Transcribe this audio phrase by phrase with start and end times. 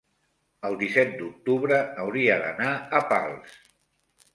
[0.69, 3.63] el disset d'octubre hauria d'anar a Pals.